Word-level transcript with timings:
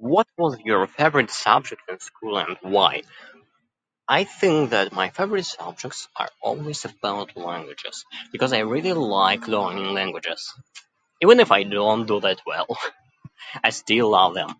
What 0.00 0.28
was 0.38 0.58
your 0.60 0.86
favorite 0.86 1.30
subject 1.30 1.82
in 1.90 2.00
school, 2.00 2.38
and 2.38 2.56
why? 2.62 3.02
I 4.08 4.24
think 4.24 4.70
that 4.70 4.94
my 4.94 5.10
favorite 5.10 5.44
subjects 5.44 6.08
are 6.16 6.30
always 6.40 6.86
about 6.86 7.36
languages, 7.36 8.06
because 8.32 8.54
I 8.54 8.60
really 8.60 8.94
like 8.94 9.46
learning 9.46 9.92
languages. 9.92 10.54
Even 11.20 11.38
if 11.38 11.52
I 11.52 11.64
don't 11.64 12.06
do 12.06 12.18
that 12.20 12.40
well, 12.46 12.68
I 13.62 13.68
still 13.68 14.08
love 14.08 14.32
them. 14.32 14.54